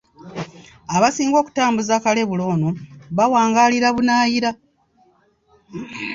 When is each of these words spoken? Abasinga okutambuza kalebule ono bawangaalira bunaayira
Abasinga 0.95 1.37
okutambuza 1.39 1.95
kalebule 2.03 2.43
ono 2.53 2.69
bawangaalira 3.17 3.87
bunaayira 3.95 4.51